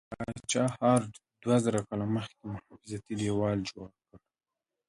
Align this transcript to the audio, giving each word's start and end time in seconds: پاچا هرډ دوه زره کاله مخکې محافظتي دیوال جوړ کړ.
پاچا 0.09 0.63
هرډ 0.79 1.11
دوه 1.41 1.57
زره 1.65 1.79
کاله 1.87 2.05
مخکې 2.15 2.43
محافظتي 2.53 3.13
دیوال 3.19 3.57
جوړ 3.71 3.89
کړ. 4.05 4.17